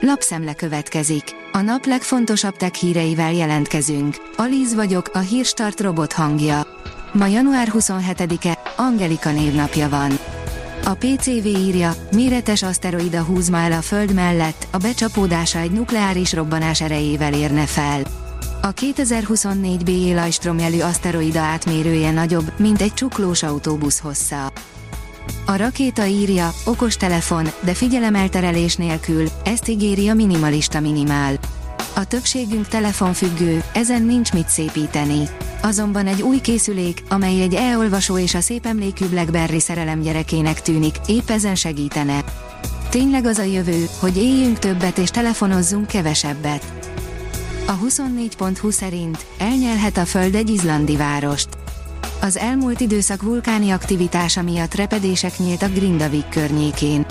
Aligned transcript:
Lapszemle 0.00 0.54
következik. 0.54 1.24
A 1.52 1.60
nap 1.60 1.86
legfontosabb 1.86 2.56
tech 2.56 2.74
híreivel 2.74 3.32
jelentkezünk. 3.32 4.16
Alíz 4.36 4.74
vagyok, 4.74 5.10
a 5.12 5.18
hírstart 5.18 5.80
robot 5.80 6.12
hangja. 6.12 6.66
Ma 7.12 7.26
január 7.26 7.68
27-e, 7.72 8.58
Angelika 8.76 9.32
névnapja 9.32 9.88
van. 9.88 10.18
A 10.84 10.94
PCV 10.94 11.46
írja, 11.46 11.94
méretes 12.12 12.62
aszteroida 12.62 13.22
húz 13.22 13.50
el 13.52 13.72
a 13.72 13.80
Föld 13.80 14.14
mellett, 14.14 14.66
a 14.70 14.76
becsapódása 14.76 15.58
egy 15.58 15.72
nukleáris 15.72 16.32
robbanás 16.32 16.80
erejével 16.80 17.34
érne 17.34 17.66
fel. 17.66 18.02
A 18.62 18.70
2024 18.70 19.84
BE 19.84 20.14
Lajstrom 20.14 20.58
jelű 20.58 20.80
aszteroida 20.80 21.40
átmérője 21.40 22.10
nagyobb, 22.10 22.52
mint 22.58 22.80
egy 22.80 22.94
csuklós 22.94 23.42
autóbusz 23.42 24.00
hossza. 24.00 24.52
A 25.46 25.56
rakéta 25.56 26.04
írja, 26.04 26.54
okos 26.64 26.96
telefon, 26.96 27.48
de 27.60 27.74
figyelemelterelés 27.74 28.76
nélkül, 28.76 29.28
ezt 29.44 29.68
ígéri 29.68 30.08
a 30.08 30.14
minimalista 30.14 30.80
minimál. 30.80 31.38
A 31.94 32.04
többségünk 32.04 32.68
telefonfüggő, 32.68 33.62
ezen 33.74 34.02
nincs 34.02 34.32
mit 34.32 34.48
szépíteni. 34.48 35.28
Azonban 35.62 36.06
egy 36.06 36.22
új 36.22 36.40
készülék, 36.40 37.02
amely 37.08 37.42
egy 37.42 37.54
e-olvasó 37.54 38.18
és 38.18 38.34
a 38.34 38.40
szép 38.40 38.66
emlékű 38.66 39.06
Blackberry 39.06 39.60
szerelem 39.60 40.00
gyerekének 40.00 40.62
tűnik, 40.62 40.96
épp 41.06 41.30
ezen 41.30 41.54
segítene. 41.54 42.24
Tényleg 42.90 43.26
az 43.26 43.38
a 43.38 43.42
jövő, 43.42 43.86
hogy 44.00 44.16
éljünk 44.16 44.58
többet 44.58 44.98
és 44.98 45.10
telefonozzunk 45.10 45.86
kevesebbet. 45.86 46.64
A 47.66 47.78
24.20 47.78 48.70
szerint 48.70 49.26
elnyelhet 49.38 49.96
a 49.96 50.04
Föld 50.04 50.34
egy 50.34 50.50
izlandi 50.50 50.96
várost. 50.96 51.48
Az 52.20 52.36
elmúlt 52.36 52.80
időszak 52.80 53.22
vulkáni 53.22 53.70
aktivitása 53.70 54.42
miatt 54.42 54.74
repedések 54.74 55.38
nyíltak 55.38 55.72
Grindavik 55.72 56.28
környékén. 56.28 57.06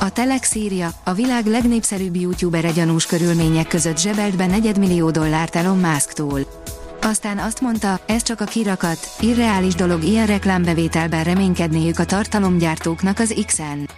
A 0.00 0.10
Telex 0.10 0.54
írja, 0.54 0.90
a 1.04 1.12
világ 1.12 1.46
legnépszerűbb 1.46 2.16
youtubere 2.16 2.70
gyanús 2.70 3.06
körülmények 3.06 3.68
között 3.68 3.98
zsebelt 3.98 4.36
be 4.36 4.46
negyedmillió 4.46 5.10
dollárt 5.10 5.56
Elon 5.56 5.78
Musk-tól. 5.78 6.40
Aztán 7.02 7.38
azt 7.38 7.60
mondta, 7.60 8.00
ez 8.06 8.22
csak 8.22 8.40
a 8.40 8.44
kirakat, 8.44 8.98
irreális 9.20 9.74
dolog 9.74 10.02
ilyen 10.02 10.26
reklámbevételben 10.26 11.24
reménykedniük 11.24 11.98
a 11.98 12.04
tartalomgyártóknak 12.04 13.18
az 13.18 13.34
X-en. 13.46 13.88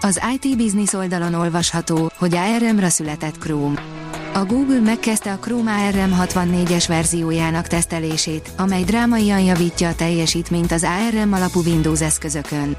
Az 0.00 0.20
IT 0.34 0.56
Business 0.56 0.92
oldalon 0.92 1.34
olvasható, 1.34 2.10
hogy 2.18 2.34
ARM-ra 2.34 2.88
született 2.88 3.38
Chrome. 3.38 3.91
A 4.34 4.44
Google 4.44 4.80
megkezdte 4.80 5.32
a 5.32 5.38
Chrome 5.38 5.72
ARM 5.72 6.12
64-es 6.20 6.84
verziójának 6.88 7.66
tesztelését, 7.66 8.50
amely 8.56 8.82
drámaian 8.82 9.40
javítja 9.40 9.88
a 9.88 9.94
teljesítményt 9.94 10.72
az 10.72 10.84
ARM 10.84 11.32
alapú 11.32 11.60
Windows 11.60 12.00
eszközökön. 12.00 12.76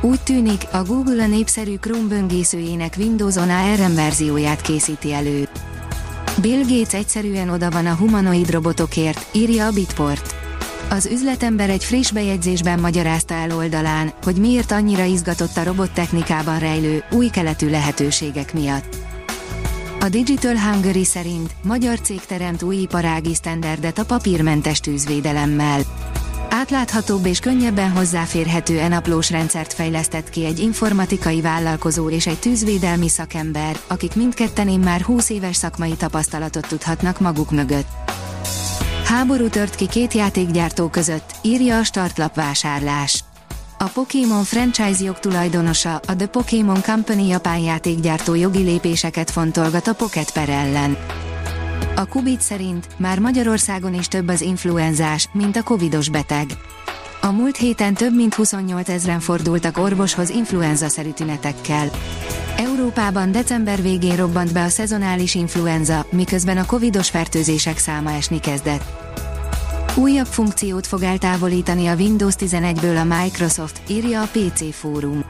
Úgy 0.00 0.20
tűnik, 0.20 0.62
a 0.72 0.82
Google 0.82 1.22
a 1.22 1.26
népszerű 1.26 1.76
Chrome 1.76 2.08
böngészőjének 2.08 2.94
Windows-on 2.98 3.50
ARM 3.50 3.94
verzióját 3.94 4.60
készíti 4.60 5.12
elő. 5.12 5.48
Bill 6.40 6.62
Gates 6.68 6.94
egyszerűen 6.94 7.48
oda 7.48 7.70
van 7.70 7.86
a 7.86 7.94
humanoid 7.94 8.50
robotokért, 8.50 9.26
írja 9.32 9.66
a 9.66 9.72
Bitport. 9.72 10.34
Az 10.90 11.06
üzletember 11.06 11.70
egy 11.70 11.84
friss 11.84 12.10
bejegyzésben 12.10 12.80
magyarázta 12.80 13.34
el 13.34 13.56
oldalán, 13.56 14.12
hogy 14.22 14.36
miért 14.36 14.70
annyira 14.70 15.04
izgatott 15.04 15.56
a 15.56 15.64
robottechnikában 15.64 16.58
rejlő, 16.58 17.04
új 17.10 17.28
keletű 17.28 17.70
lehetőségek 17.70 18.52
miatt. 18.52 19.01
A 20.02 20.08
Digital 20.08 20.58
Hungary 20.58 21.04
szerint 21.04 21.54
magyar 21.62 22.00
cég 22.00 22.20
teremt 22.20 22.62
új 22.62 22.76
iparági 22.76 23.34
sztenderdet 23.34 23.98
a 23.98 24.04
papírmentes 24.04 24.80
tűzvédelemmel. 24.80 25.80
Átláthatóbb 26.50 27.26
és 27.26 27.38
könnyebben 27.38 27.90
hozzáférhető 27.90 28.78
enaplós 28.78 29.30
rendszert 29.30 29.72
fejlesztett 29.72 30.30
ki 30.30 30.44
egy 30.44 30.58
informatikai 30.58 31.40
vállalkozó 31.40 32.10
és 32.10 32.26
egy 32.26 32.38
tűzvédelmi 32.38 33.08
szakember, 33.08 33.78
akik 33.86 34.14
mindketten 34.14 34.80
már 34.80 35.00
20 35.00 35.30
éves 35.30 35.56
szakmai 35.56 35.94
tapasztalatot 35.96 36.68
tudhatnak 36.68 37.20
maguk 37.20 37.50
mögött. 37.50 37.88
Háború 39.04 39.48
tört 39.48 39.74
ki 39.74 39.88
két 39.88 40.12
játékgyártó 40.12 40.88
között, 40.88 41.34
írja 41.42 41.78
a 41.78 41.84
startlap 41.84 42.34
vásárlás. 42.34 43.24
A 43.82 43.88
Pokémon 43.88 44.44
franchise 44.44 45.04
jogtulajdonosa, 45.04 45.94
a 45.94 46.16
The 46.16 46.26
Pokémon 46.26 46.82
Company 46.82 47.26
japán 47.26 47.58
játékgyártó 47.58 48.34
jogi 48.34 48.62
lépéseket 48.62 49.30
fontolgat 49.30 49.86
a 49.86 49.94
Pocket 49.94 50.32
per 50.32 50.48
ellen. 50.48 50.96
A 51.96 52.06
Kubit 52.06 52.40
szerint 52.40 52.86
már 52.96 53.18
Magyarországon 53.18 53.94
is 53.94 54.08
több 54.08 54.28
az 54.28 54.40
influenzás, 54.40 55.28
mint 55.32 55.56
a 55.56 55.62
covidos 55.62 56.08
beteg. 56.08 56.46
A 57.20 57.30
múlt 57.30 57.56
héten 57.56 57.94
több 57.94 58.14
mint 58.14 58.34
28 58.34 58.88
ezeren 58.88 59.20
fordultak 59.20 59.78
orvoshoz 59.78 60.30
influenza-szerű 60.30 61.10
tünetekkel. 61.10 61.90
Európában 62.56 63.32
december 63.32 63.82
végén 63.82 64.16
robbant 64.16 64.52
be 64.52 64.62
a 64.62 64.68
szezonális 64.68 65.34
influenza, 65.34 66.06
miközben 66.10 66.56
a 66.56 66.66
covidos 66.66 67.10
fertőzések 67.10 67.78
száma 67.78 68.12
esni 68.12 68.40
kezdett. 68.40 69.11
Újabb 69.94 70.26
funkciót 70.26 70.86
fog 70.86 71.02
eltávolítani 71.02 71.86
a 71.86 71.94
Windows 71.94 72.34
11-ből 72.38 73.00
a 73.00 73.22
Microsoft, 73.22 73.80
írja 73.90 74.22
a 74.22 74.28
PC 74.32 74.74
Fórum. 74.74 75.24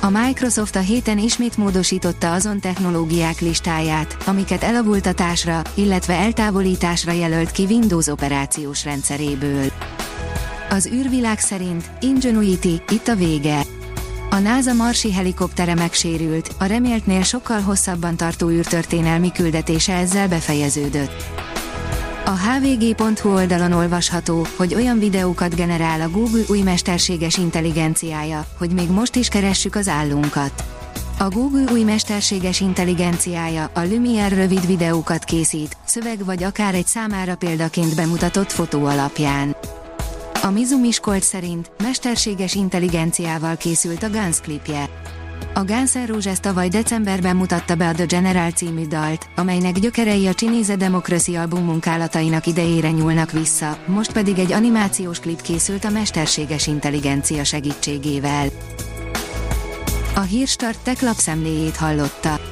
A 0.00 0.08
Microsoft 0.08 0.76
a 0.76 0.80
héten 0.80 1.18
ismét 1.18 1.56
módosította 1.56 2.32
azon 2.32 2.60
technológiák 2.60 3.40
listáját, 3.40 4.16
amiket 4.26 4.62
elavultatásra, 4.62 5.62
illetve 5.74 6.14
eltávolításra 6.14 7.12
jelölt 7.12 7.50
ki 7.50 7.64
Windows 7.64 8.06
operációs 8.06 8.84
rendszeréből. 8.84 9.72
Az 10.70 10.86
űrvilág 10.86 11.38
szerint 11.38 11.90
Ingenuity, 12.00 12.82
itt 12.88 13.08
a 13.08 13.14
vége. 13.14 13.62
A 14.30 14.38
NASA 14.38 14.72
marsi 14.72 15.12
helikoptere 15.12 15.74
megsérült, 15.74 16.54
a 16.58 16.64
reméltnél 16.64 17.22
sokkal 17.22 17.60
hosszabban 17.60 18.16
tartó 18.16 18.48
űrtörténelmi 18.48 19.32
küldetése 19.32 19.94
ezzel 19.94 20.28
befejeződött. 20.28 21.50
A 22.24 22.30
hvg.hu 22.30 23.34
oldalon 23.34 23.72
olvasható, 23.72 24.46
hogy 24.56 24.74
olyan 24.74 24.98
videókat 24.98 25.54
generál 25.54 26.00
a 26.00 26.10
Google 26.10 26.42
új 26.48 26.60
mesterséges 26.60 27.36
intelligenciája, 27.36 28.46
hogy 28.58 28.70
még 28.70 28.90
most 28.90 29.14
is 29.14 29.28
keressük 29.28 29.74
az 29.74 29.88
állunkat. 29.88 30.64
A 31.18 31.28
Google 31.28 31.72
új 31.72 31.82
mesterséges 31.82 32.60
intelligenciája 32.60 33.70
a 33.74 33.80
Lumiere 33.80 34.34
rövid 34.34 34.66
videókat 34.66 35.24
készít, 35.24 35.76
szöveg 35.84 36.24
vagy 36.24 36.42
akár 36.42 36.74
egy 36.74 36.86
számára 36.86 37.36
példaként 37.36 37.96
bemutatott 37.96 38.52
fotó 38.52 38.84
alapján. 38.84 39.56
A 40.42 40.50
Mizu 40.50 40.78
Miskolc 40.78 41.24
szerint 41.24 41.70
mesterséges 41.82 42.54
intelligenciával 42.54 43.56
készült 43.56 44.02
a 44.02 44.10
Guns 44.10 44.40
klipje. 44.40 44.88
A 45.54 45.64
Guns 45.64 45.92
N' 45.92 46.06
Roses 46.06 46.40
tavaly 46.40 46.68
decemberben 46.68 47.36
mutatta 47.36 47.74
be 47.74 47.88
a 47.88 47.92
The 47.92 48.06
General 48.06 48.50
című 48.50 48.86
dalt, 48.86 49.28
amelynek 49.36 49.78
gyökerei 49.78 50.26
a 50.26 50.34
Csinéze 50.34 50.76
Democracy 50.76 51.36
album 51.36 51.64
munkálatainak 51.64 52.46
idejére 52.46 52.90
nyúlnak 52.90 53.30
vissza, 53.30 53.78
most 53.86 54.12
pedig 54.12 54.38
egy 54.38 54.52
animációs 54.52 55.20
klip 55.20 55.40
készült 55.40 55.84
a 55.84 55.90
mesterséges 55.90 56.66
intelligencia 56.66 57.44
segítségével. 57.44 58.46
A 60.14 60.20
Hírstart 60.20 60.78
tech 60.82 61.02
lapszemléjét 61.02 61.76
hallotta. 61.76 62.51